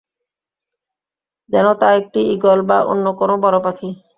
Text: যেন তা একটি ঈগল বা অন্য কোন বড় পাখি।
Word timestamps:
যেন 1.49 1.67
তা 1.79 1.87
একটি 1.93 2.19
ঈগল 2.33 2.59
বা 2.61 2.77
অন্য 2.85 3.05
কোন 3.19 3.31
বড় 3.43 3.57
পাখি। 3.63 3.89